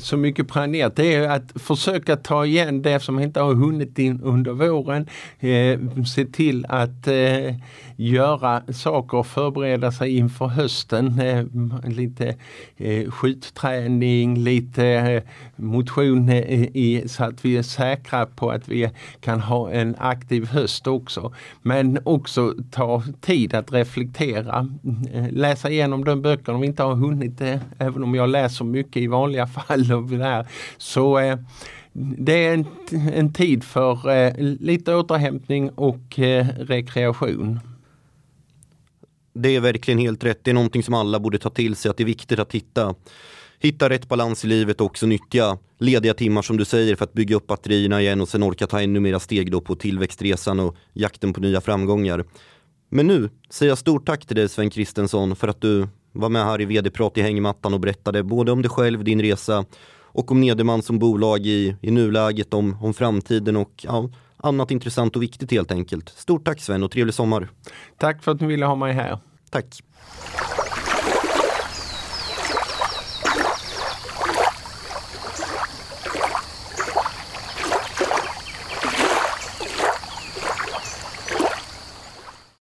så 0.00 0.16
mycket 0.16 0.48
planerat. 0.48 0.96
Det 0.96 1.14
är 1.14 1.28
att 1.28 1.62
försöka 1.62 2.16
ta 2.16 2.46
igen 2.46 2.82
det 2.82 3.00
som 3.00 3.18
inte 3.18 3.40
har 3.40 3.54
hunnit 3.54 3.98
in 3.98 4.20
under 4.20 4.52
våren. 4.52 5.06
Eh, 5.40 6.04
se 6.04 6.24
till 6.24 6.66
att 6.68 7.06
eh, 7.06 7.54
göra 8.02 8.62
saker 8.72 9.18
och 9.18 9.26
förbereda 9.26 9.92
sig 9.92 10.16
inför 10.16 10.46
hösten. 10.46 11.20
Eh, 11.20 11.44
lite 11.90 12.34
eh, 12.76 13.10
skjutträning, 13.10 14.38
lite 14.38 14.86
eh, 14.86 15.22
motion 15.56 16.30
i, 16.30 17.04
så 17.06 17.24
att 17.24 17.44
vi 17.44 17.56
är 17.56 17.62
säkra 17.62 18.26
på 18.26 18.50
att 18.50 18.68
vi 18.68 18.90
kan 19.20 19.40
ha 19.40 19.70
en 19.70 19.96
aktiv 19.98 20.46
höst 20.46 20.86
också. 20.86 21.32
Men 21.62 21.98
också 22.04 22.54
ta 22.70 23.02
tid 23.20 23.54
att 23.54 23.72
reflektera, 23.72 24.68
läsa 25.30 25.70
igenom 25.70 26.04
de 26.04 26.22
böckerna 26.22 26.58
vi 26.58 26.66
inte 26.66 26.82
har 26.82 26.94
hunnit, 26.94 27.40
även 27.78 28.04
om 28.04 28.14
jag 28.14 28.28
läser 28.28 28.64
mycket 28.64 28.96
i 28.96 29.06
vanliga 29.06 29.46
fall. 29.66 29.92
Och 29.92 30.08
där. 30.08 30.46
Så 30.78 31.36
det 31.92 32.46
är 32.46 32.54
en, 32.54 32.66
en 33.14 33.32
tid 33.32 33.64
för 33.64 34.10
eh, 34.10 34.32
lite 34.38 34.94
återhämtning 34.94 35.70
och 35.70 36.18
eh, 36.18 36.46
rekreation. 36.58 37.60
Det 39.34 39.56
är 39.56 39.60
verkligen 39.60 39.98
helt 39.98 40.24
rätt. 40.24 40.44
Det 40.44 40.50
är 40.50 40.54
någonting 40.54 40.82
som 40.82 40.94
alla 40.94 41.20
borde 41.20 41.38
ta 41.38 41.50
till 41.50 41.76
sig, 41.76 41.90
att 41.90 41.96
det 41.96 42.02
är 42.02 42.06
viktigt 42.06 42.38
att 42.38 42.52
hitta, 42.52 42.94
hitta 43.58 43.88
rätt 43.88 44.08
balans 44.08 44.44
i 44.44 44.48
livet 44.48 44.80
och 44.80 44.86
också 44.86 45.06
nyttja 45.06 45.58
lediga 45.78 46.14
timmar 46.14 46.42
som 46.42 46.56
du 46.56 46.64
säger 46.64 46.96
för 46.96 47.04
att 47.04 47.12
bygga 47.12 47.36
upp 47.36 47.46
batterierna 47.46 48.00
igen 48.00 48.20
och 48.20 48.28
sen 48.28 48.42
orka 48.42 48.66
ta 48.66 48.80
ännu 48.80 49.00
mera 49.00 49.20
steg 49.20 49.50
då 49.52 49.60
på 49.60 49.74
tillväxtresan 49.74 50.60
och 50.60 50.76
jakten 50.92 51.32
på 51.32 51.40
nya 51.40 51.60
framgångar. 51.60 52.24
Men 52.88 53.06
nu 53.06 53.30
säger 53.50 53.70
jag 53.70 53.78
stort 53.78 54.06
tack 54.06 54.26
till 54.26 54.36
dig 54.36 54.48
Sven 54.48 54.70
Kristensson 54.70 55.36
för 55.36 55.48
att 55.48 55.60
du 55.60 55.88
var 56.12 56.28
med 56.28 56.44
här 56.44 56.60
i 56.60 56.64
vd-prat 56.64 57.18
i 57.18 57.22
hängmattan 57.22 57.74
och 57.74 57.80
berättade 57.80 58.22
både 58.22 58.52
om 58.52 58.62
dig 58.62 58.70
själv, 58.70 59.04
din 59.04 59.22
resa 59.22 59.64
och 60.14 60.30
om 60.30 60.40
Nederman 60.40 60.82
som 60.82 60.98
bolag 60.98 61.46
i, 61.46 61.76
i 61.80 61.90
nuläget, 61.90 62.54
om, 62.54 62.76
om 62.82 62.94
framtiden 62.94 63.56
och 63.56 63.72
ja, 63.82 64.10
annat 64.42 64.70
intressant 64.70 65.16
och 65.16 65.22
viktigt 65.22 65.50
helt 65.50 65.72
enkelt. 65.72 66.08
Stort 66.08 66.44
tack 66.44 66.60
Sven 66.60 66.82
och 66.82 66.90
trevlig 66.90 67.14
sommar. 67.14 67.48
Tack 67.98 68.22
för 68.22 68.32
att 68.32 68.40
ni 68.40 68.46
ville 68.46 68.66
ha 68.66 68.74
mig 68.74 68.92
här. 68.92 69.18
Tack. 69.50 69.82